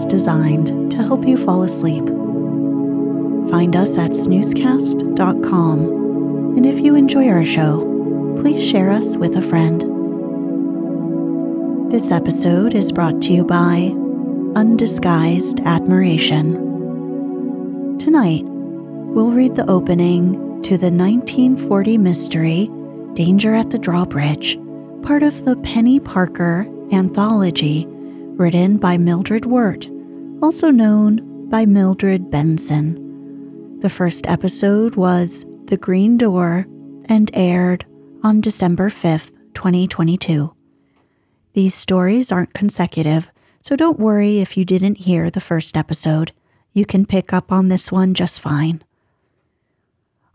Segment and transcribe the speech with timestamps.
[0.00, 2.04] Podcast designed to help you fall asleep.
[3.50, 7.84] Find us at snoozecast.com, and if you enjoy our show,
[8.40, 9.82] please share us with a friend.
[11.92, 13.92] This episode is brought to you by
[14.54, 17.98] Undisguised Admiration.
[17.98, 22.70] Tonight, we'll read the opening to the 1940 mystery
[23.14, 24.56] Danger at the Drawbridge,
[25.02, 27.88] part of the Penny Parker anthology
[28.40, 29.86] written by Mildred Wirt,
[30.42, 33.78] also known by Mildred Benson.
[33.80, 36.66] The first episode was The Green Door
[37.04, 37.84] and aired
[38.22, 40.54] on December 5th, 2022.
[41.52, 43.30] These stories aren't consecutive,
[43.60, 46.32] so don't worry if you didn't hear the first episode.
[46.72, 48.82] You can pick up on this one just fine.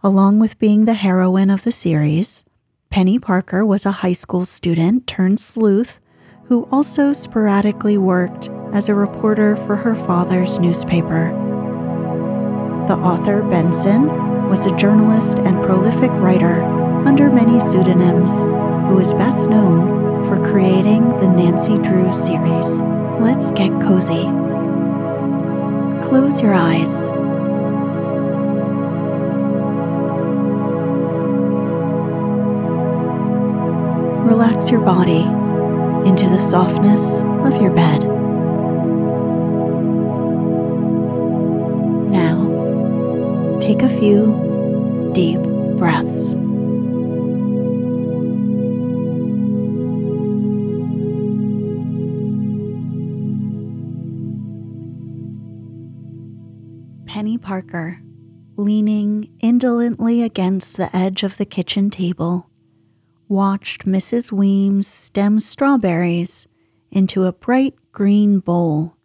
[0.03, 2.45] Along with being the heroine of the series,
[2.91, 5.99] Penny Parker was a high school student turned sleuth
[6.47, 11.31] who also sporadically worked as a reporter for her father's newspaper.
[12.87, 14.07] The author, Benson,
[14.47, 16.61] was a journalist and prolific writer
[17.07, 18.41] under many pseudonyms,
[18.89, 22.79] who is best known for creating the Nancy Drew series.
[23.19, 24.23] Let's get cozy.
[26.07, 26.91] Close your eyes.
[34.29, 35.44] Relax your body
[36.05, 38.03] into the softness of your bed.
[42.11, 45.39] Now, take a few deep
[45.77, 46.35] breaths.
[57.07, 58.01] Penny Parker,
[58.57, 62.49] leaning indolently against the edge of the kitchen table,
[63.27, 64.31] watched Mrs.
[64.31, 66.47] Weems stem strawberries
[66.91, 68.95] into a bright green bowl.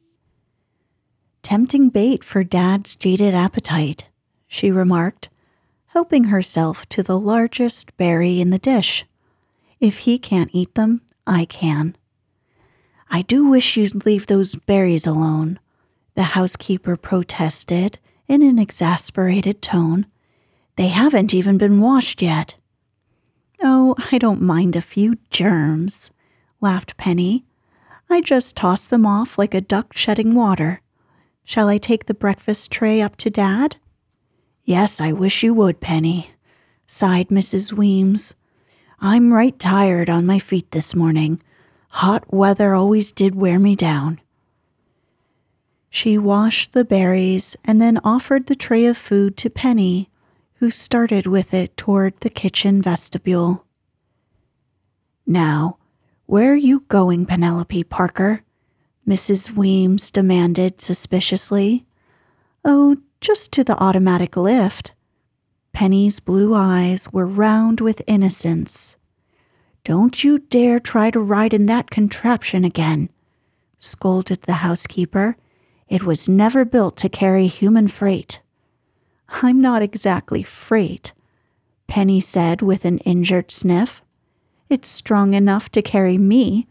[1.43, 4.07] Tempting bait for Dad's jaded appetite,
[4.47, 5.31] she remarked,
[5.87, 9.05] helping herself to the largest berry in the dish.
[9.81, 11.97] If he can't eat them, I can.
[13.11, 15.59] I do wish you'd leave those berries alone,
[16.15, 17.99] the housekeeper protested
[18.29, 20.07] in an exasperated tone.
[20.77, 22.57] They haven't even been washed yet.
[23.63, 26.11] Oh, I don't mind a few germs,
[26.61, 27.45] laughed Penny.
[28.09, 30.81] I just toss them off like a duck shedding water.
[31.45, 33.77] Shall I take the breakfast tray up to Dad?
[34.65, 36.31] Yes, I wish you would, Penny,
[36.87, 37.73] sighed Mrs.
[37.73, 38.35] Weems.
[39.01, 41.43] I'm right tired on my feet this morning.
[41.89, 44.21] Hot weather always did wear me down.
[45.89, 50.10] She washed the berries and then offered the tray of food to Penny,
[50.61, 53.65] who started with it toward the kitchen vestibule.
[55.27, 55.79] Now,
[56.27, 58.43] where are you going, Penelope Parker?
[59.09, 59.53] Mrs.
[59.53, 61.87] Weems demanded suspiciously.
[62.63, 64.93] Oh, just to the automatic lift.
[65.73, 68.99] Penny's blue eyes were round with innocence.
[69.83, 73.09] Don't you dare try to ride in that contraption again,
[73.79, 75.39] scolded the housekeeper.
[75.89, 78.43] It was never built to carry human freight.
[79.31, 81.13] I'm not exactly freight,
[81.87, 84.03] Penny said with an injured sniff.
[84.69, 86.67] It's strong enough to carry me.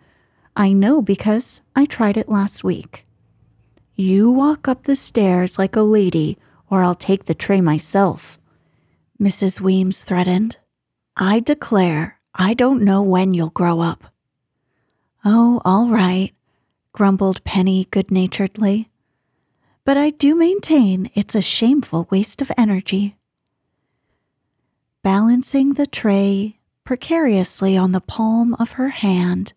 [0.56, 3.06] I know because I tried it last week.
[3.96, 6.38] You walk up the stairs like a lady,
[6.70, 8.40] or I'll take the tray myself,
[9.20, 9.60] Mrs.
[9.60, 10.58] Weems threatened.
[11.18, 14.14] I declare I don't know when you'll grow up.
[15.26, 16.34] Oh, all right,
[16.94, 18.89] grumbled Penny good naturedly.
[19.90, 23.16] But I do maintain it's a shameful waste of energy.
[25.02, 29.54] Balancing the tray precariously on the palm of her hand,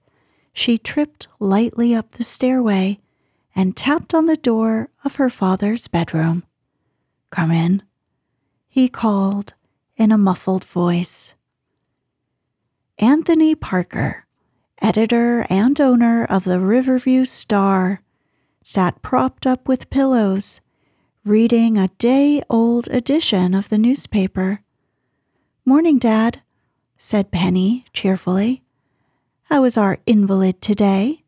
[0.55, 2.99] she tripped lightly up the stairway
[3.55, 6.44] and tapped on the door of her father's bedroom.
[7.29, 7.82] Come in,
[8.70, 9.52] he called
[9.99, 11.34] in a muffled voice.
[12.99, 14.25] Anthony Parker,
[14.81, 18.00] editor and owner of the Riverview Star,
[18.62, 20.61] sat propped up with pillows,
[21.25, 24.61] reading a day old edition of the newspaper.
[25.64, 26.43] Morning, Dad,
[26.97, 28.62] said Penny cheerfully.
[29.44, 31.25] How is our invalid today?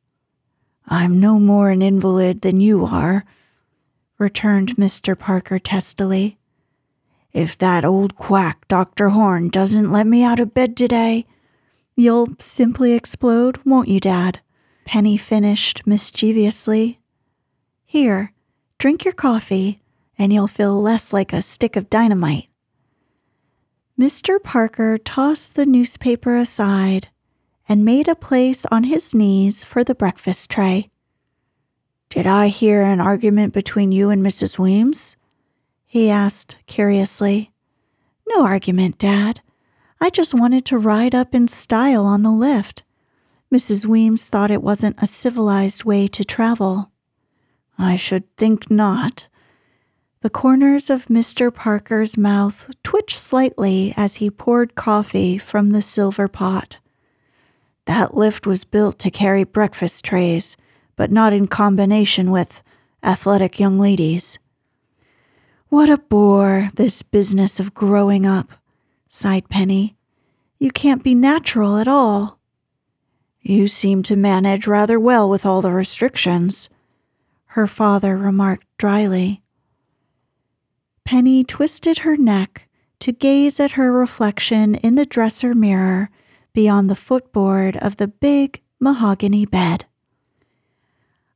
[0.87, 3.25] I'm no more an invalid than you are,
[4.19, 5.19] returned Mr.
[5.19, 6.37] Parker testily.
[7.33, 9.09] If that old quack, Dr.
[9.11, 11.27] Horn, doesn't let me out of bed today,
[11.97, 14.41] you'll simply explode, won't you, Dad?
[14.85, 17.01] Penny finished mischievously.
[17.95, 18.33] Here,
[18.79, 19.81] drink your coffee,
[20.19, 22.49] and you'll feel less like a stick of dynamite.
[23.97, 24.43] Mr.
[24.43, 27.07] Parker tossed the newspaper aside
[27.69, 30.91] and made a place on his knees for the breakfast tray.
[32.09, 34.59] Did I hear an argument between you and Mrs.
[34.59, 35.17] Weems?
[35.87, 37.53] he asked curiously.
[38.27, 39.41] No argument, Dad.
[40.01, 42.83] I just wanted to ride up in style on the lift.
[43.53, 43.87] Mrs.
[43.87, 46.91] Weems thought it wasn't a civilized way to travel.
[47.79, 49.29] I should think not,
[50.25, 51.53] the corners of Mr.
[51.53, 56.79] Parker's mouth twitched slightly as he poured coffee from the silver pot.
[57.85, 60.57] That lift was built to carry breakfast trays,
[60.97, 62.63] but not in combination with
[63.03, 64.39] athletic young ladies.
[65.69, 68.51] What a bore, this business of growing up,
[69.11, 69.95] sighed Penny.
[70.59, 72.39] You can't be natural at all.
[73.43, 76.71] You seem to manage rather well with all the restrictions,
[77.55, 79.41] her father remarked dryly.
[81.05, 82.69] Penny twisted her neck
[82.99, 86.11] to gaze at her reflection in the dresser mirror
[86.53, 89.85] beyond the footboard of the big mahogany bed.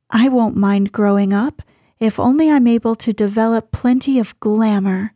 [0.09, 1.61] I won't mind growing up
[2.01, 5.13] if only I'm able to develop plenty of glamour,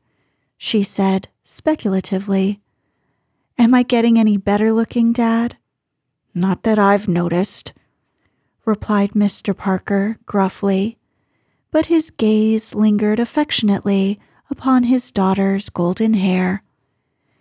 [0.58, 2.62] she said speculatively.
[3.58, 5.58] Am I getting any better looking, Dad?
[6.34, 7.74] Not that I've noticed,
[8.66, 9.56] replied Mr.
[9.56, 10.98] Parker gruffly,
[11.72, 14.20] but his gaze lingered affectionately
[14.50, 16.64] upon his daughter's golden hair.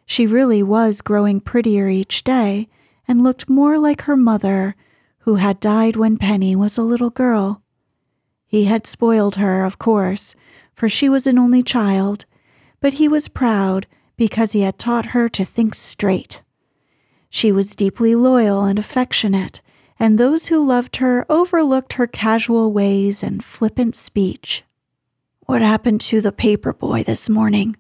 [0.07, 2.69] She really was growing prettier each day
[3.07, 4.75] and looked more like her mother,
[5.21, 7.63] who had died when Penny was a little girl.
[8.47, 10.35] He had spoiled her, of course,
[10.75, 12.27] for she was an only child,
[12.81, 13.87] but he was proud
[14.17, 16.43] because he had taught her to think straight.
[17.31, 19.61] She was deeply loyal and affectionate,
[20.03, 24.65] and those who loved her overlooked her casual ways and flippant speech.
[25.47, 27.77] What happened to the paper boy this morning?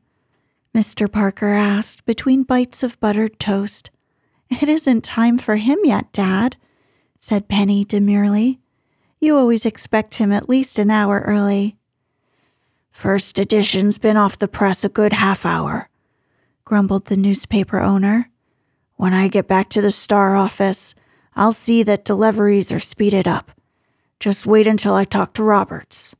[0.72, 1.10] Mr.
[1.10, 3.90] Parker asked between bites of buttered toast.
[4.48, 6.54] It isn't time for him yet, Dad,
[7.18, 8.60] said Penny demurely.
[9.18, 11.76] You always expect him at least an hour early.
[12.92, 15.88] First edition's been off the press a good half hour,
[16.64, 18.30] grumbled the newspaper owner.
[18.94, 20.94] When I get back to the Star office,
[21.34, 23.52] I'll see that deliveries are speeded up.
[24.20, 26.14] Just wait until I talk to Roberts.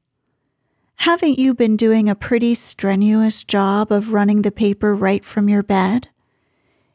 [0.97, 5.63] Haven't you been doing a pretty strenuous job of running the paper right from your
[5.63, 6.09] bed?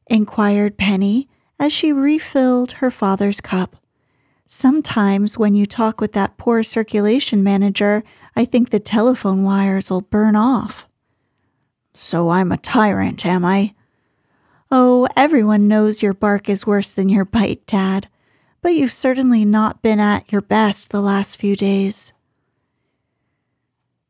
[0.09, 1.27] inquired Penny
[1.59, 3.75] as she refilled her father's cup.
[4.45, 8.03] Sometimes when you talk with that poor circulation manager,
[8.35, 10.87] I think the telephone wires will burn off.
[11.93, 13.73] So I'm a tyrant, am I?
[14.69, 18.07] Oh, everyone knows your bark is worse than your bite, Dad,
[18.61, 22.11] but you've certainly not been at your best the last few days.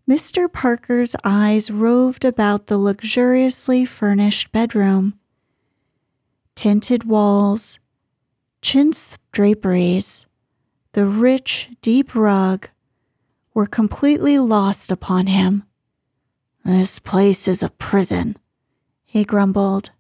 [0.10, 0.52] Mr.
[0.52, 5.20] Parker's eyes roved about the luxuriously furnished bedroom.
[6.56, 7.78] Tinted walls,
[8.62, 10.26] chintz draperies,
[10.94, 12.70] the rich, deep rug
[13.54, 15.64] were completely lost upon him.
[16.66, 18.38] This place is a prison,
[19.06, 19.92] he grumbled.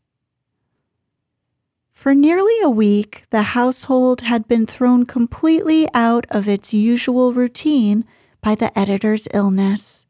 [1.97, 8.05] For nearly a week, the household had been thrown completely out of its usual routine
[8.39, 10.05] by the editor's illness.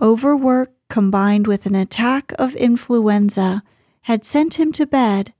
[0.00, 3.62] Overwork combined with an attack of influenza
[4.04, 5.34] had sent him to bed,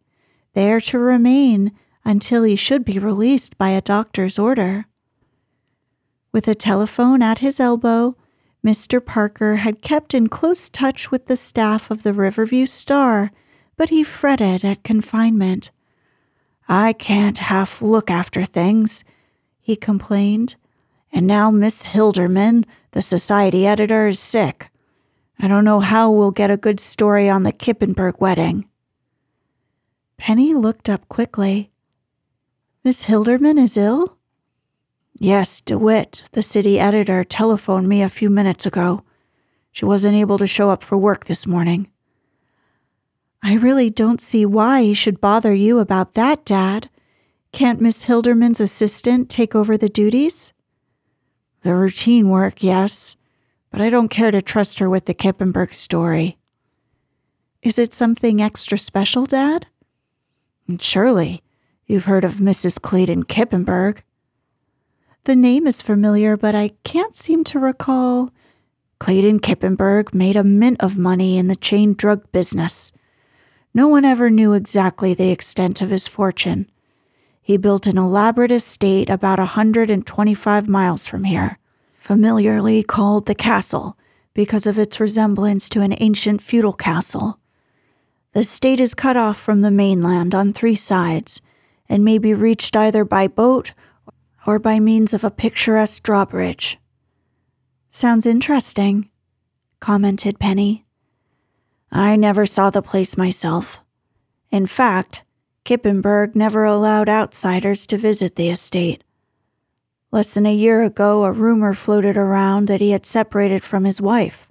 [0.53, 1.73] there to remain
[2.05, 4.89] until he should be released by a doctor's order.
[6.33, 8.15] With a telephone at his elbow,
[8.63, 9.03] Mr.
[9.03, 13.33] Parker had kept in close touch with the staff of the Riverview Star,
[13.81, 15.71] but he fretted at confinement.
[16.69, 19.07] I can't half look after things,
[19.59, 20.57] he complained.
[21.11, 24.69] And now Miss Hilderman, the society editor, is sick.
[25.39, 28.69] I don't know how we'll get a good story on the Kippenberg wedding.
[30.19, 31.71] Penny looked up quickly.
[32.85, 34.19] Miss Hilderman is ill?
[35.19, 39.05] Yes, DeWitt, the city editor, telephoned me a few minutes ago.
[39.73, 41.91] She wasn't able to show up for work this morning.
[43.43, 46.91] I really don't see why he should bother you about that, Dad.
[47.53, 50.53] Can't Miss Hilderman's assistant take over the duties?
[51.63, 53.17] The routine work, yes,
[53.71, 56.39] but I don't care to trust her with the Kippenberg story.
[57.63, 59.67] Is it something extra special, Dad?
[60.79, 61.43] Surely.
[61.87, 62.81] You've heard of Mrs.
[62.81, 64.03] Clayton Kippenberg.
[65.25, 68.31] The name is familiar, but I can't seem to recall.
[69.01, 72.93] Clayton Kippenberg made a mint of money in the chain drug business.
[73.73, 76.69] No one ever knew exactly the extent of his fortune.
[77.41, 81.59] He built an elaborate estate about a 125 miles from here,
[81.97, 83.97] familiarly called the Castle
[84.35, 87.39] because of its resemblance to an ancient feudal castle.
[88.33, 91.41] The estate is cut off from the mainland on three sides
[91.89, 93.73] and may be reached either by boat
[94.47, 96.79] or by means of a picturesque drawbridge.
[97.89, 99.11] Sounds interesting,
[99.81, 100.87] commented Penny.
[101.93, 103.81] I never saw the place myself.
[104.51, 105.25] In fact,
[105.65, 109.05] Kippenberg never allowed outsiders to visit the estate.
[110.13, 114.01] Less than a year ago, a rumor floated around that he had separated from his
[114.01, 114.51] wife.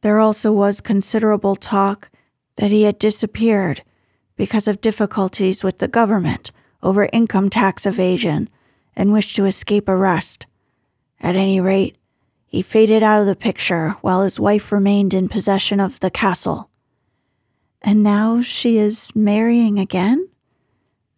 [0.00, 2.10] There also was considerable talk
[2.56, 3.82] that he had disappeared
[4.36, 6.50] because of difficulties with the government
[6.82, 8.48] over income tax evasion
[8.96, 10.46] and wished to escape arrest.
[11.20, 11.96] At any rate,
[12.54, 16.70] he faded out of the picture while his wife remained in possession of the castle.
[17.82, 20.28] And now she is marrying again?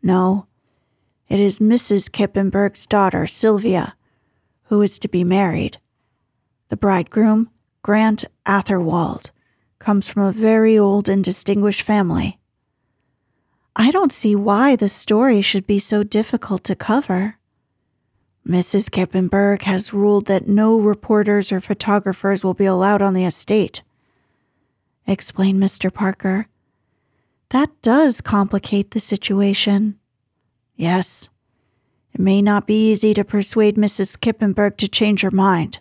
[0.02, 0.47] No,
[1.28, 2.11] it is Mrs.
[2.11, 3.97] Kippenberg's daughter, Sylvia,
[4.69, 5.78] who is to be married.
[6.71, 7.50] The bridegroom,
[7.83, 9.31] Grant Atherwald,
[9.78, 12.38] comes from a very old and distinguished family.
[13.76, 17.37] I don't see why the story should be so difficult to cover.
[18.46, 18.90] Mrs.
[18.90, 23.82] Kippenberg has ruled that no reporters or photographers will be allowed on the estate,
[25.04, 25.92] explained Mr.
[25.92, 26.46] Parker.
[27.48, 29.98] That does complicate the situation.
[30.76, 31.28] Yes,
[32.12, 34.16] it may not be easy to persuade Mrs.
[34.16, 35.80] Kippenberg to change her mind.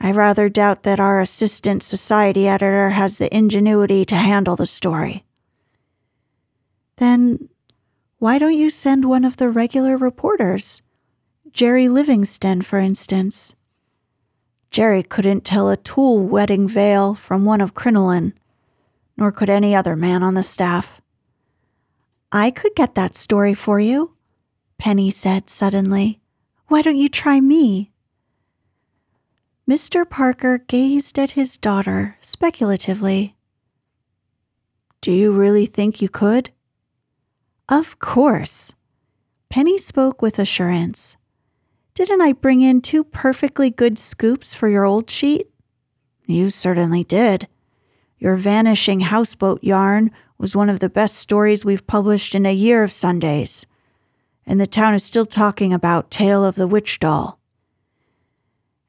[0.00, 5.24] I rather doubt that our assistant society editor has the ingenuity to handle the story.
[6.96, 7.50] Then
[8.18, 10.80] why don't you send one of the regular reporters?
[11.54, 13.54] Jerry Livingston, for instance.
[14.70, 18.34] Jerry couldn't tell a tulle wedding veil from one of crinoline
[19.16, 21.00] nor could any other man on the staff.
[22.32, 24.14] I could get that story for you,
[24.78, 26.20] Penny said suddenly.
[26.66, 27.92] Why don't you try me?
[29.68, 30.08] Mr.
[30.08, 33.36] Parker gazed at his daughter speculatively.
[35.00, 36.50] Do you really think you could?
[37.68, 38.74] Of course.
[39.48, 41.16] Penny spoke with assurance.
[41.94, 45.48] Didn't I bring in two perfectly good scoops for your old sheet?
[46.26, 47.46] You certainly did.
[48.18, 52.82] Your vanishing houseboat yarn was one of the best stories we've published in a year
[52.82, 53.64] of Sundays.
[54.44, 57.38] And the town is still talking about Tale of the Witch Doll.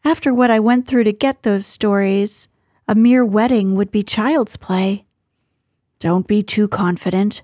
[0.03, 2.47] After what I went through to get those stories,
[2.87, 5.05] a mere wedding would be child's play.
[5.99, 7.43] Don't be too confident,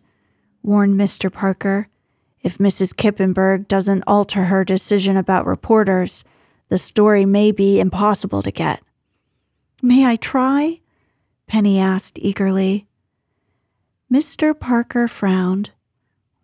[0.64, 1.32] warned Mr.
[1.32, 1.88] Parker.
[2.44, 2.96] If Mrs.
[2.96, 6.24] Kippenberg doesn't alter her decision about reporters,
[6.70, 8.82] the story may be impossible to get.
[9.82, 10.80] May I try?
[11.48, 12.88] Penny asked eagerly.
[14.12, 14.58] Mr.
[14.58, 15.72] Parker frowned.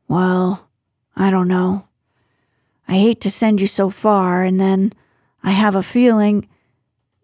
[0.07, 0.69] Well,
[1.15, 1.87] I don't know.
[2.87, 4.93] I hate to send you so far, and then
[5.43, 6.47] I have a feeling.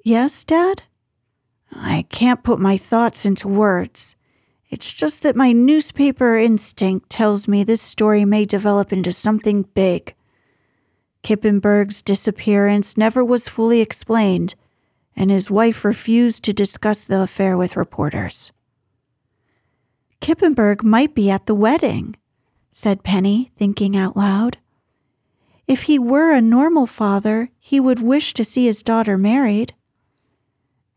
[0.04, 0.84] Yes, Dad?
[1.72, 4.16] I can't put my thoughts into words.
[4.74, 10.16] It's just that my newspaper instinct tells me this story may develop into something big.
[11.22, 14.56] Kippenberg's disappearance never was fully explained,
[15.16, 18.52] and his wife refused to discuss the affair with reporters.
[20.22, 22.16] Kippenberg might be at the wedding,
[22.72, 24.58] said Penny, thinking out loud.
[25.68, 29.76] If he were a normal father, he would wish to see his daughter married.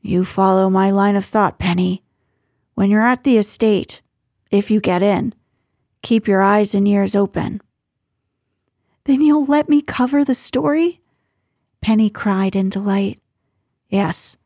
[0.01, 2.06] You follow my line of thought, Penny.
[2.77, 4.03] When you're at the estate,
[4.51, 5.35] if you get in,
[6.03, 7.63] keep your eyes and ears open.
[9.05, 11.01] Then you'll let me cover the story?
[11.81, 13.19] Penny cried in delight.
[13.89, 14.37] Yes.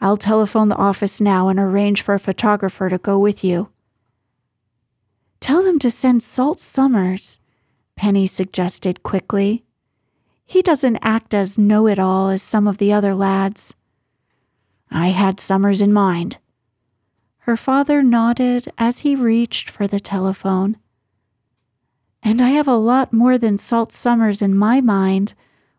[0.00, 3.68] I'll telephone the office now and arrange for a photographer to go with you.
[5.40, 7.40] Tell them to send Salt Summers,
[7.94, 9.64] Penny suggested quickly.
[10.46, 13.74] He doesn't act as know it all as some of the other lads.
[14.90, 16.38] I had Summers in mind.
[17.46, 20.78] Her father nodded as he reached for the telephone.
[22.20, 25.34] And I have a lot more than Salt Summers in my mind,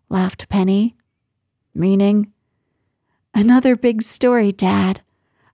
[0.08, 0.96] laughed Penny.
[1.76, 2.32] Meaning?
[3.34, 5.02] Another big story, Dad.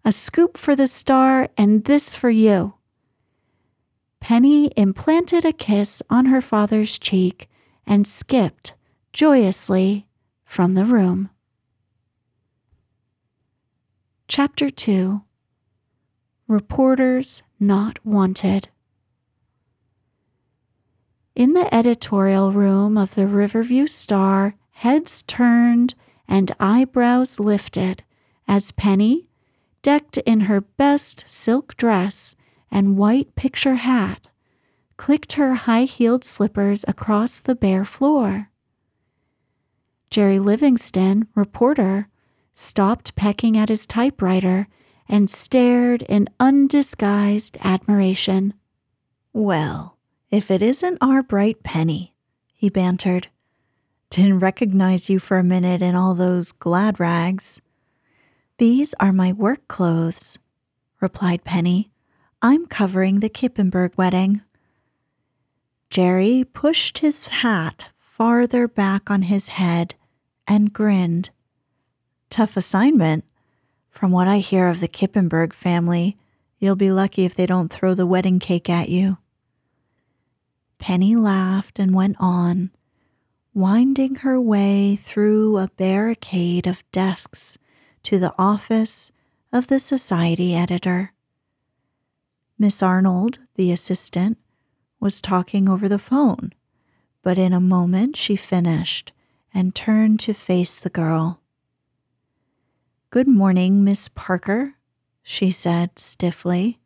[0.06, 2.76] A scoop for the star and this for you.
[4.20, 7.50] Penny implanted a kiss on her father's cheek
[7.88, 8.76] and skipped
[9.14, 10.06] joyously
[10.46, 11.32] from the room.
[14.28, 15.23] Chapter 2
[16.48, 18.68] Reporters Not Wanted.
[21.36, 25.96] In the editorial room of the Riverview Star, heads turned
[26.28, 28.04] and eyebrows lifted
[28.46, 29.30] as Penny,
[29.82, 32.36] decked in her best silk dress,
[32.70, 34.30] and white picture hat,
[34.98, 38.50] clicked her high heeled slippers across the bare floor.
[40.10, 42.10] Jerry Livingston, reporter,
[42.54, 44.68] stopped pecking at his typewriter
[45.08, 48.54] and stared in undisguised admiration.
[49.34, 49.98] Well,
[50.32, 52.16] if it isn't our bright Penny,
[52.54, 53.28] he bantered.
[54.10, 57.62] Didn't recognize you for a minute in all those glad rags.
[58.58, 60.40] These are my work clothes,
[61.02, 61.90] replied Penny,
[62.42, 64.42] I'm covering the Kippenberg wedding.
[65.90, 69.96] Jerry pushed his hat farther back on his head
[70.48, 71.30] and grinned.
[72.30, 73.26] Tough assignment.
[73.94, 76.18] From what I hear of the Kippenberg family,
[76.58, 79.20] you'll be lucky if they don't throw the wedding cake at you.
[80.80, 82.72] Penny laughed and went on,
[83.54, 87.60] winding her way through a barricade of desks
[88.02, 89.12] to the office
[89.54, 91.14] of the society editor.
[92.58, 94.40] Miss Arnold, the assistant,
[95.00, 96.52] was talking over the phone,
[97.22, 99.14] but in a moment she finished
[99.54, 101.43] and turned to face the girl.
[103.14, 104.74] Good morning, Miss Parker,
[105.22, 106.80] she said stiffly.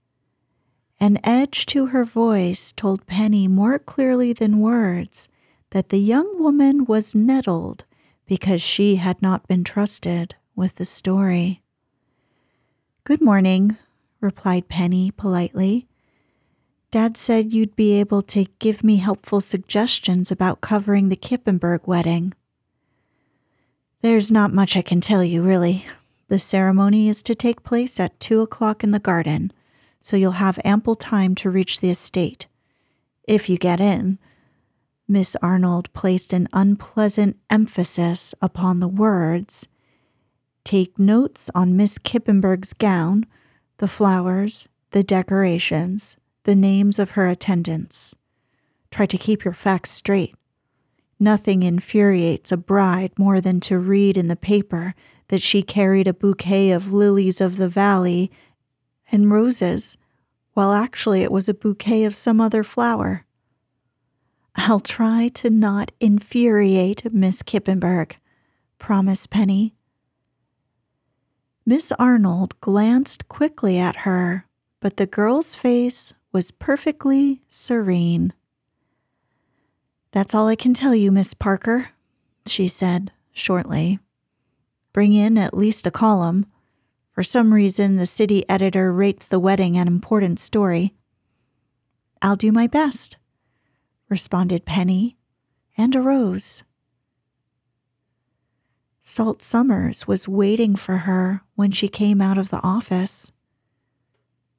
[1.00, 5.30] An edge to her voice told Penny more clearly than words
[5.70, 7.86] that the young woman was nettled
[8.26, 11.62] because she had not been trusted with the story.
[13.06, 13.78] Good morning,
[14.20, 15.88] replied Penny politely.
[16.92, 22.34] Dad said you'd be able to give me helpful suggestions about covering the Kippenberg wedding.
[24.02, 25.86] There's not much I can tell you, really.
[26.30, 29.52] The ceremony is to take place at two o'clock in the garden,
[30.02, 32.48] so you'll have ample time to reach the estate.
[33.24, 34.20] If you get in,
[35.08, 39.68] Miss Arnold placed an unpleasant emphasis upon the words.
[40.66, 43.26] Take notes on Miss Kippenberg's gown
[43.78, 48.16] the flowers, the decorations, the names of her attendants.
[48.90, 50.36] Try to keep your facts straight.
[51.20, 54.96] Nothing infuriates a bride more than to read in the paper
[55.30, 58.32] that she carried a bouquet of lilies of the valley
[59.12, 59.98] and roses,
[60.54, 63.26] while actually it was a bouquet of some other flower.
[64.56, 68.16] I'll try to not infuriate Miss Kippenberg,
[68.80, 69.76] promised Penny.
[71.66, 74.46] Miss Arnold glanced quickly at her,
[74.80, 78.34] but the girl's face was perfectly serene.
[80.12, 81.90] That's all I can tell you, Miss Parker,
[82.46, 84.00] she said shortly.
[84.98, 86.48] Bring in at least a column.
[87.12, 90.96] For some reason, the city editor rates the wedding an important story.
[92.20, 93.16] I'll do my best,
[94.10, 95.16] responded Penny,
[95.78, 96.64] and arose.
[99.00, 103.32] Salt Summers was waiting for her when she came out of the office.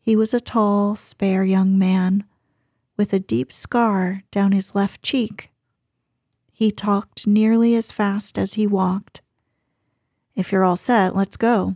[0.01, 2.23] He was a tall, spare young man
[2.97, 5.51] with a deep scar down his left cheek.
[6.53, 9.21] He talked nearly as fast as he walked.
[10.39, 11.75] If you're all set, let's go,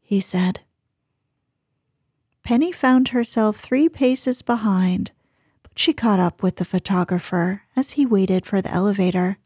[0.00, 0.60] he said.
[2.44, 5.10] Penny found herself three paces behind,
[5.64, 9.38] but she caught up with the photographer as he waited for the elevator.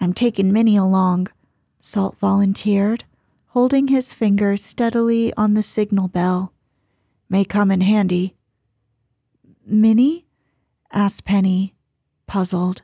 [0.00, 1.28] I'm taking Minnie along,
[1.80, 3.04] Salt volunteered,
[3.48, 6.54] holding his finger steadily on the signal bell.
[7.28, 8.36] May come in handy.
[9.66, 10.24] Minnie?
[10.90, 11.74] asked Penny,
[12.26, 12.80] puzzled.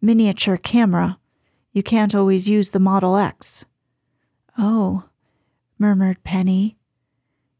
[0.00, 1.20] miniature camera.
[1.76, 3.66] You can't always use the Model X.
[4.56, 5.10] Oh,
[5.78, 6.78] murmured Penny.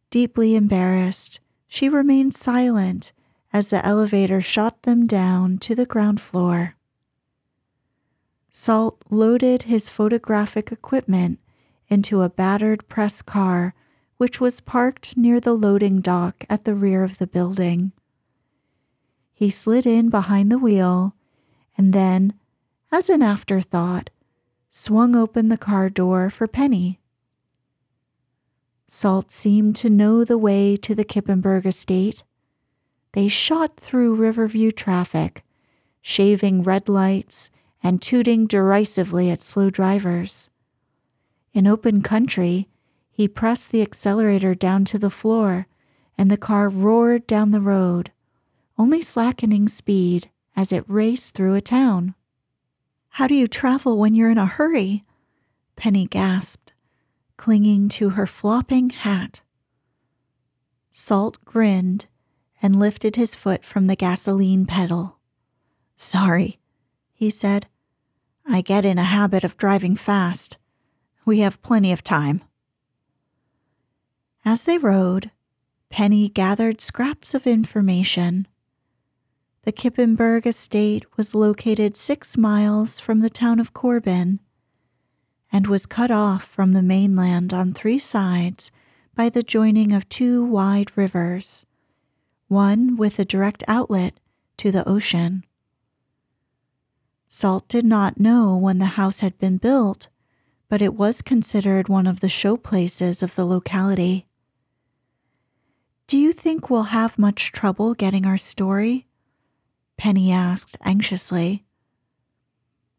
[0.09, 3.13] Deeply embarrassed, she remained silent
[3.53, 6.77] as the elevator shot them down to the ground floor.
[8.51, 11.39] Salt loaded his photographic equipment
[11.89, 13.75] into a battered press car
[14.17, 17.93] which was parked near the loading dock at the rear of the building.
[19.35, 21.15] He slid in behind the wheel
[21.77, 22.33] and then,
[22.91, 24.11] as an afterthought,
[24.71, 27.01] swung open the car door for Penny.
[28.87, 32.23] Salt seemed to know the way to the Kippenberg estate.
[33.13, 35.45] They shot through Riverview traffic,
[36.03, 37.51] shaving red lights
[37.83, 40.51] and tooting derisively at slow drivers.
[41.53, 42.69] In open country,
[43.11, 45.67] he pressed the accelerator down to the floor,
[46.19, 48.13] and the car roared down the road,
[48.77, 52.15] only slackening speed as it raced through a town.
[53.17, 55.03] How do you travel when you're in a hurry?
[55.75, 56.75] Penny gasped,
[57.39, 59.41] clinging to her flopping hat.
[60.93, 62.09] Salt grinned
[62.61, 65.17] and lifted his foot from the gasoline pedal.
[65.97, 66.59] Sorry,
[67.15, 67.69] he said.
[68.47, 70.59] I get in a habit of driving fast.
[71.25, 72.45] We have plenty of time.
[74.45, 75.31] As they rode,
[75.89, 78.47] Penny gathered scraps of information.
[79.67, 84.39] The Kippenberg estate was located six miles from the town of Corbin
[85.51, 88.71] and was cut off from the mainland on three sides
[89.17, 91.67] by the joining of two wide rivers,
[92.47, 94.21] one with a direct outlet
[94.59, 95.45] to the ocean.
[97.27, 100.07] Salt did not know when the house had been built,
[100.69, 104.29] but it was considered one of the show places of the locality.
[106.07, 109.06] Do you think we'll have much trouble getting our story?
[109.97, 111.65] Penny asked anxiously.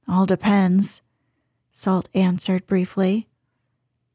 [0.08, 1.02] All depends,
[1.72, 3.28] Salt answered briefly.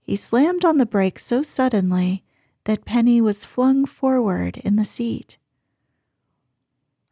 [0.00, 2.24] He slammed on the brakes so suddenly
[2.64, 5.38] that Penny was flung forward in the seat.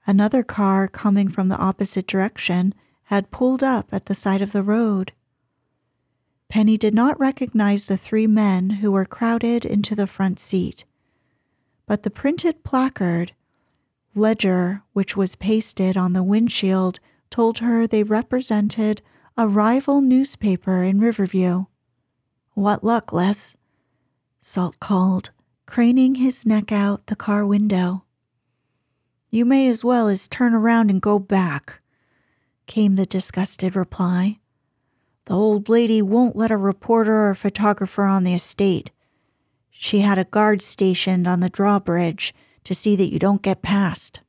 [0.06, 4.62] Another car coming from the opposite direction had pulled up at the side of the
[4.62, 5.12] road.
[6.48, 10.84] Penny did not recognize the three men who were crowded into the front seat
[11.90, 13.32] but the printed placard,
[14.14, 16.98] ledger which was pasted on the windshield,
[17.30, 19.02] told her they represented
[19.36, 21.66] a rival newspaper in Riverview.
[22.54, 23.56] What luck, Les?
[24.40, 25.30] Salt called,
[25.66, 28.04] craning his neck out the car window.
[29.30, 31.80] You may as well as turn around and go back,
[32.66, 34.40] came the disgusted reply.
[35.26, 38.90] The old lady won't let a reporter or photographer on the estate.
[39.70, 44.20] She had a guard stationed on the drawbridge to see that you don't get past.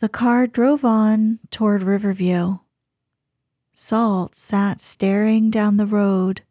[0.00, 2.58] The car drove on toward Riverview.
[3.72, 6.42] Salt sat staring down the road,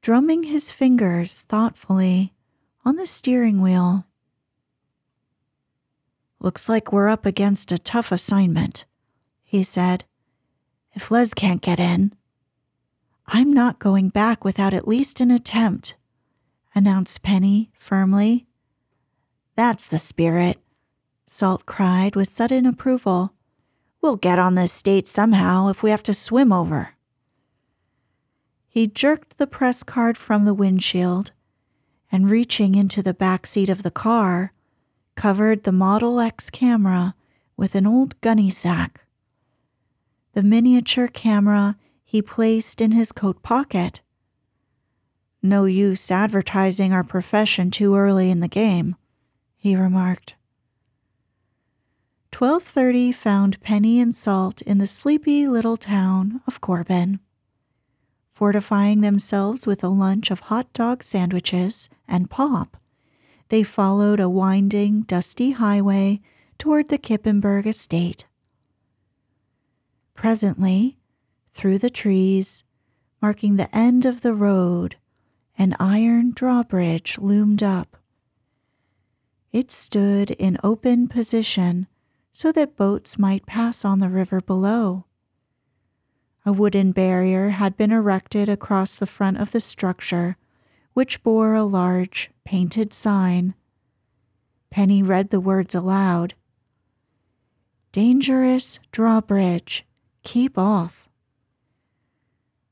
[0.00, 2.32] drumming his fingers thoughtfully
[2.84, 4.06] on the steering wheel.
[6.40, 8.86] Looks like we're up against a tough assignment,
[9.42, 10.04] he said.
[10.94, 12.14] If Les can't get in,
[13.26, 15.96] I'm not going back without at least an attempt,
[16.78, 18.46] announced Penny firmly.
[19.56, 20.58] That's the spirit,
[21.26, 23.34] Salt cried with sudden approval.
[24.00, 26.94] We'll get on this state somehow if we have to swim over.
[28.68, 31.32] He jerked the press card from the windshield
[32.12, 34.52] and, reaching into the back seat of the car,
[35.16, 37.16] covered the Model X camera
[37.56, 39.04] with an old gunny sack.
[40.34, 44.00] The miniature camera he placed in his coat pocket.
[45.42, 48.96] No use advertising our profession too early in the game,
[49.56, 50.34] he remarked.
[52.36, 57.20] 1230 found Penny and Salt in the sleepy little town of Corbin.
[58.30, 62.76] Fortifying themselves with a lunch of hot dog sandwiches and pop,
[63.48, 66.20] they followed a winding, dusty highway
[66.58, 68.26] toward the Kippenberg estate.
[70.14, 70.98] Presently,
[71.52, 72.64] through the trees,
[73.22, 74.96] marking the end of the road,
[75.58, 77.96] an iron drawbridge loomed up.
[79.50, 81.88] It stood in open position
[82.30, 85.06] so that boats might pass on the river below.
[86.46, 90.36] A wooden barrier had been erected across the front of the structure,
[90.92, 93.54] which bore a large painted sign.
[94.70, 96.34] Penny read the words aloud
[97.90, 99.84] Dangerous drawbridge,
[100.22, 101.08] keep off.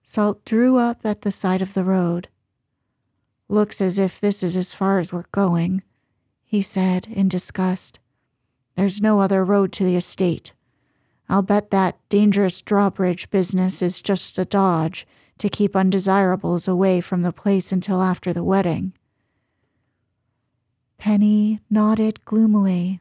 [0.05, 2.29] Salt drew up at the side of the road.
[3.49, 5.83] Looks as if this is as far as we're going,
[6.45, 8.01] he said in disgust.
[8.75, 10.53] There's no other road to the estate.
[11.29, 15.07] I'll bet that dangerous drawbridge business is just a dodge
[15.39, 18.93] to keep undesirables away from the place until after the wedding.
[20.99, 23.01] Penny nodded gloomily.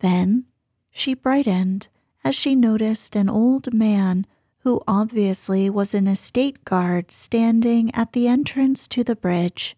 [0.00, 0.46] Then
[0.90, 1.88] she brightened
[2.24, 4.26] as she noticed an old man
[4.60, 9.76] who obviously was an estate guard standing at the entrance to the bridge.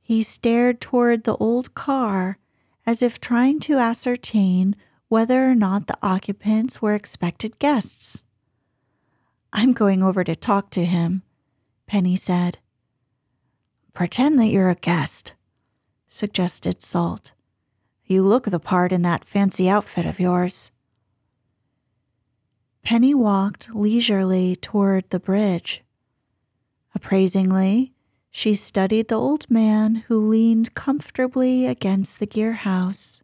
[0.00, 2.38] He stared toward the old car
[2.86, 4.76] as if trying to ascertain
[5.08, 8.22] whether or not the occupants were expected guests.
[9.52, 11.22] I'm going over to talk to him,
[11.86, 12.58] Penny said.
[13.92, 15.34] Pretend that you're a guest,
[16.06, 17.32] suggested Salt.
[18.04, 20.70] You look the part in that fancy outfit of yours.
[22.86, 25.82] Penny walked leisurely toward the bridge.
[26.94, 27.92] Appraisingly,
[28.30, 33.22] she studied the old man who leaned comfortably against the gear house.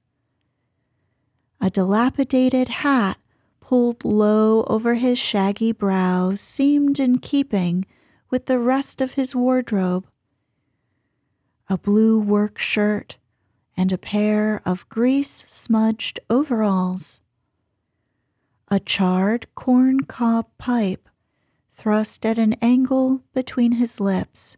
[1.60, 3.18] A dilapidated hat
[3.60, 7.86] pulled low over his shaggy brows seemed in keeping
[8.30, 10.08] with the rest of his wardrobe.
[11.68, 13.16] A blue work shirt
[13.76, 17.21] and a pair of grease smudged overalls.
[18.72, 21.06] A charred corncob pipe
[21.70, 24.56] thrust at an angle between his lips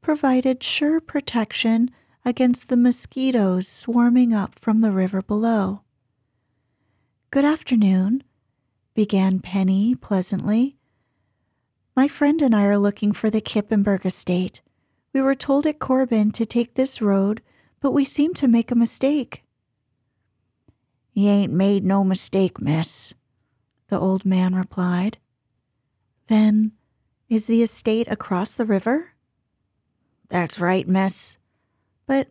[0.00, 1.90] provided sure protection
[2.24, 5.80] against the mosquitoes swarming up from the river below.
[7.32, 8.22] Good afternoon,
[8.94, 10.76] began Penny pleasantly.
[11.96, 14.60] My friend and I are looking for the Kippenberg estate.
[15.12, 17.42] We were told at Corbin to take this road,
[17.80, 19.42] but we seem to make a mistake.
[21.12, 23.14] You ain't made no mistake, miss,
[23.92, 25.18] the old man replied.
[26.28, 26.72] Then,
[27.28, 29.12] is the estate across the river?
[30.30, 31.36] That's right, miss.
[32.06, 32.28] But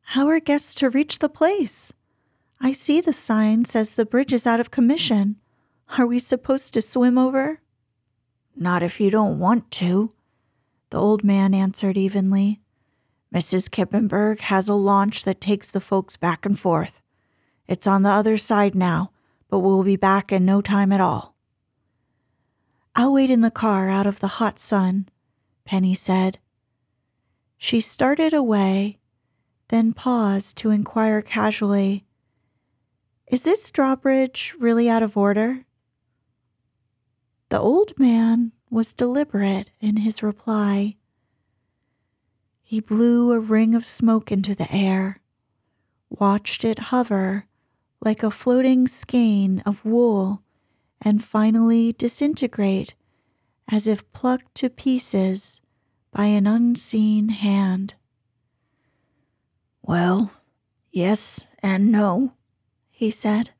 [0.00, 1.92] how are guests to reach the place?
[2.60, 5.36] I see the sign says the bridge is out of commission.
[5.96, 7.60] Are we supposed to swim over?
[8.56, 10.12] Not if you don't want to,
[10.90, 12.58] the old man answered evenly.
[13.32, 13.70] Mrs.
[13.70, 17.00] Kippenberg has a launch that takes the folks back and forth.
[17.68, 19.12] It's on the other side now,
[19.56, 21.34] but we'll be back in no time at all.
[22.94, 25.08] I'll wait in the car out of the hot sun,
[25.64, 26.38] Penny said.
[27.56, 28.98] She started away,
[29.68, 32.04] then paused to inquire casually
[33.28, 35.64] Is this drawbridge really out of order?
[37.48, 40.96] The old man was deliberate in his reply.
[42.62, 45.22] He blew a ring of smoke into the air,
[46.10, 47.45] watched it hover
[48.00, 50.42] like a floating skein of wool,
[51.02, 52.94] and finally disintegrate
[53.70, 55.60] as if plucked to pieces
[56.12, 57.94] by an unseen hand.
[59.82, 60.32] Well,
[60.90, 62.32] yes and no,
[62.90, 63.50] he said.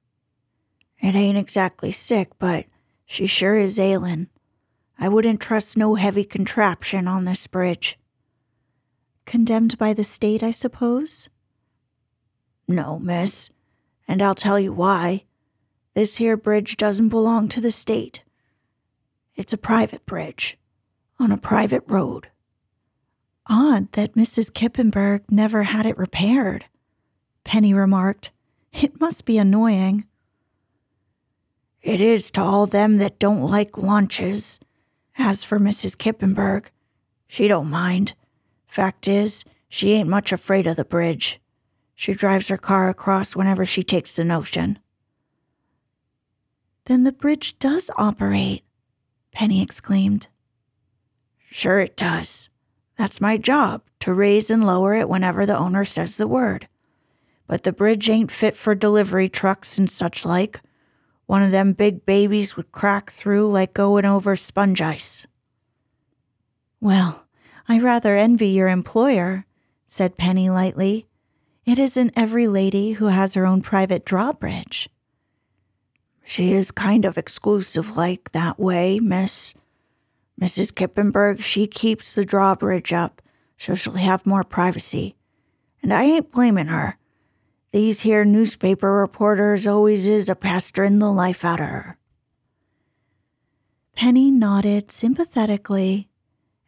[1.00, 2.66] It ain't exactly sick, but
[3.04, 4.28] she sure is ailin'.
[4.98, 7.98] I wouldn't trust no heavy contraption on this bridge.
[9.26, 11.28] Condemned by the state, I suppose?
[12.66, 13.50] No, miss,
[14.08, 15.24] and I'll tell you why.
[15.94, 18.22] This here bridge doesn't belong to the state.
[19.34, 20.58] It's a private bridge
[21.18, 22.28] on a private road.
[23.48, 24.52] Odd that Mrs.
[24.52, 26.66] Kippenberg never had it repaired,
[27.44, 28.30] Penny remarked.
[28.72, 30.04] It must be annoying.
[31.80, 34.58] It is to all them that don't like lunches.
[35.16, 35.96] As for Mrs.
[35.96, 36.66] Kippenberg,
[37.28, 38.14] she don't mind.
[38.66, 41.40] Fact is, she ain't much afraid of the bridge.
[41.96, 44.78] She drives her car across whenever she takes the notion.
[46.84, 48.62] Then the bridge does operate,
[49.32, 50.28] Penny exclaimed.
[51.50, 52.50] Sure it does.
[52.96, 56.68] That's my job, to raise and lower it whenever the owner says the word.
[57.46, 60.60] But the bridge ain't fit for delivery trucks and such like.
[61.24, 65.26] One of them big babies would crack through like going over sponge ice.
[66.80, 67.24] Well,
[67.68, 69.46] I rather envy your employer,
[69.86, 71.05] said Penny lightly.
[71.66, 74.88] It isn't every lady who has her own private drawbridge.
[76.24, 79.54] She is kind of exclusive like that way, miss.
[80.40, 80.72] Mrs.
[80.72, 83.20] Kippenberg, she keeps the drawbridge up
[83.58, 85.16] so she'll have more privacy.
[85.82, 86.98] And I ain't blaming her.
[87.72, 91.98] These here newspaper reporters always is a pesterin' the life out of her.
[93.96, 96.08] Penny nodded sympathetically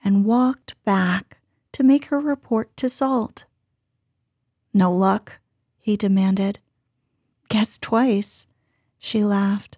[0.02, 1.38] and walked back
[1.72, 3.44] to make her report to Salt.
[4.78, 5.40] No luck?
[5.80, 6.60] he demanded.
[7.48, 8.46] Guess twice,
[8.96, 9.76] she laughed.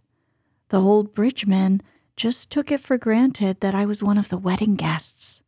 [0.68, 1.80] The old bridgeman
[2.16, 5.40] just took it for granted that I was one of the wedding guests.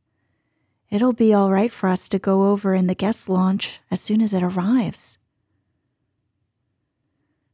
[0.88, 4.22] It'll be all right for us to go over in the guest launch as soon
[4.22, 5.18] as it arrives.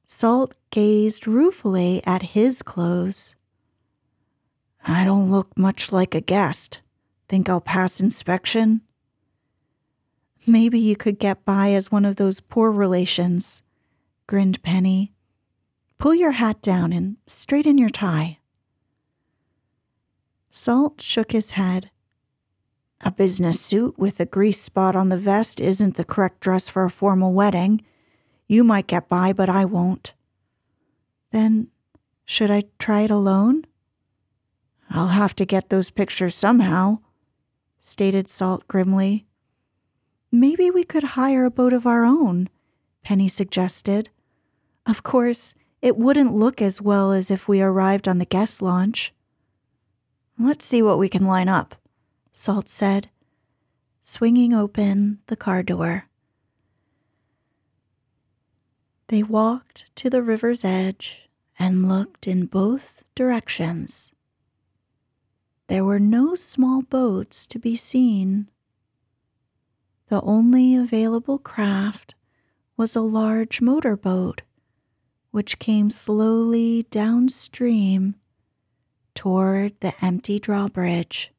[0.04, 3.34] Salt gazed ruefully at his clothes.
[4.87, 6.78] I don't look much like a guest.
[7.28, 8.82] Think I'll pass inspection?
[10.48, 13.62] Maybe you could get by as one of those poor relations,
[14.26, 15.12] grinned Penny.
[15.98, 18.38] Pull your hat down and straighten your tie.
[20.50, 21.90] Salt shook his head.
[23.02, 26.84] A business suit with a grease spot on the vest isn't the correct dress for
[26.84, 27.84] a formal wedding.
[28.46, 30.14] You might get by, but I won't.
[31.30, 31.68] Then,
[32.24, 33.66] should I try it alone?
[34.88, 37.00] I'll have to get those pictures somehow,
[37.80, 39.27] stated Salt grimly.
[40.30, 42.48] Maybe we could hire a boat of our own,
[43.02, 44.10] Penny suggested.
[44.86, 49.12] Of course, it wouldn't look as well as if we arrived on the guest launch.
[50.38, 51.74] Let's see what we can line up,
[52.32, 53.08] Salt said,
[54.02, 56.08] swinging open the car door.
[59.08, 64.12] They walked to the river's edge and looked in both directions.
[65.68, 68.48] There were no small boats to be seen.
[70.08, 72.14] The only available craft
[72.78, 74.40] was a large motorboat,
[75.32, 78.14] which came slowly downstream
[79.14, 81.30] toward the empty drawbridge.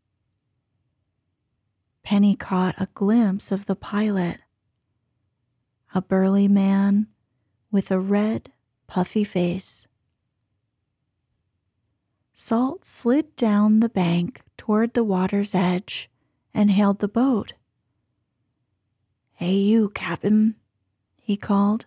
[2.03, 4.37] Penny caught a glimpse of the pilot,
[5.95, 7.07] a burly man
[7.71, 8.51] with a red,
[8.85, 9.87] puffy face.
[12.33, 16.09] Salt slid down the bank toward the water's edge
[16.53, 17.53] and hailed the boat.
[19.39, 20.55] Hey, you, Cap'n,
[21.21, 21.85] he called.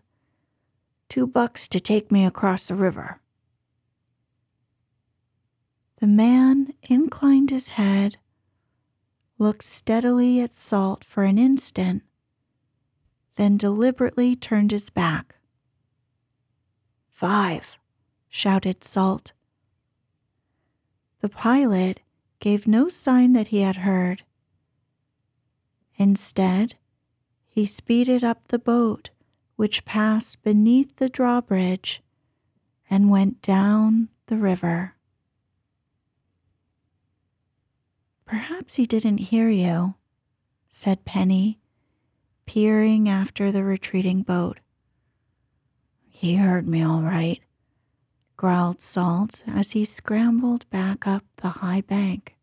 [1.10, 3.20] Two bucks to take me across the river.
[6.00, 8.16] The man inclined his head,
[9.36, 12.04] looked steadily at Salt for an instant,
[13.36, 15.34] then deliberately turned his back.
[17.10, 17.76] Five,
[18.30, 19.32] shouted Salt.
[21.20, 22.00] The pilot
[22.40, 24.22] gave no sign that he had heard.
[25.98, 26.76] Instead,
[27.54, 29.10] he speeded up the boat,
[29.56, 32.02] which passed beneath the drawbridge
[32.88, 34.94] and went down the river.
[38.24, 39.96] Perhaps he didn't hear you,
[40.70, 41.60] said Penny,
[42.46, 44.58] peering after the retreating boat.
[46.08, 47.42] He heard me all right,
[48.38, 52.34] growled Salt as he scrambled back up the high bank.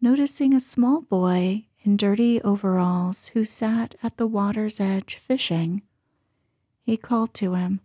[0.00, 5.82] Noticing a small boy in dirty overalls who sat at the water's edge fishing,
[6.82, 7.80] he called to him.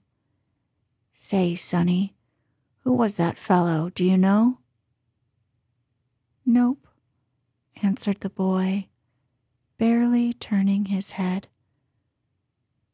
[1.14, 2.16] Say, Sonny,
[2.84, 3.90] who was that fellow?
[3.94, 4.60] Do you know?
[6.46, 6.88] Nope,
[7.82, 8.88] answered the boy,
[9.78, 11.48] barely turning his head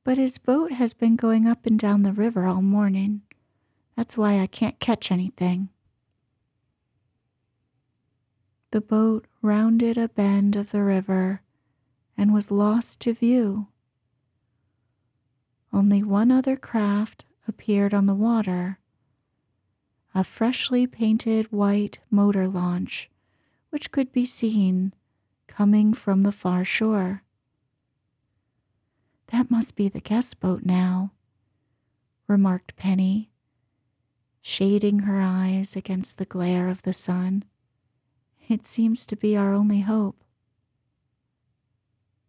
[0.04, 3.22] but his boat has been going up and down the river all morning.
[3.96, 5.70] That's why I can't catch anything.
[8.72, 11.42] The boat rounded a bend of the river
[12.18, 13.68] and was lost to view.
[15.74, 18.80] Only one other craft appeared on the water
[20.14, 23.10] a freshly painted white motor launch,
[23.70, 24.94] which could be seen
[25.48, 27.24] coming from the far shore.
[29.28, 31.14] That must be the guest boat now,
[32.28, 33.32] remarked Penny,
[34.42, 37.46] shading her eyes against the glare of the sun.
[38.52, 40.26] It seems to be our only hope.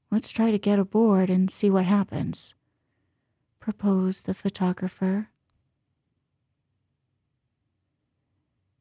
[0.09, 2.55] Let's try to get aboard and see what happens,
[3.59, 5.31] proposed the photographer.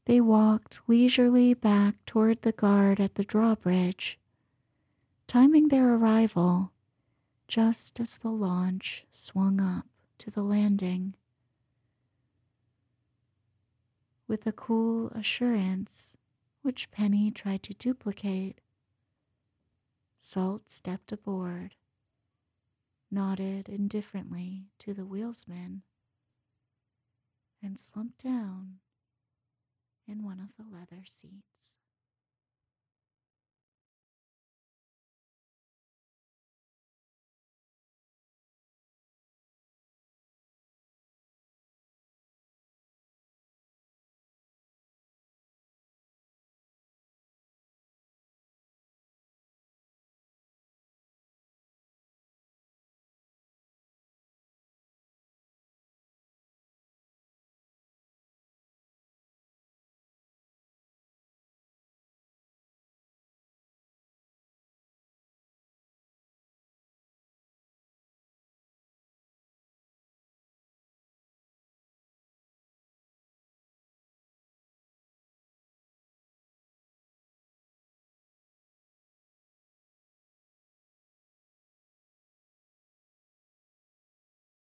[0.05, 4.19] They walked leisurely back toward the guard at the drawbridge,
[5.25, 6.71] timing their arrival
[7.47, 9.87] just as the launch swung up
[10.19, 11.15] to the landing.
[14.27, 16.17] With a cool assurance,
[16.61, 18.61] which Penny tried to duplicate,
[20.19, 21.75] Salt stepped aboard,
[23.09, 25.81] nodded indifferently to the wheelsman,
[27.61, 28.79] and slumped down
[30.07, 31.80] in one of the leather seats.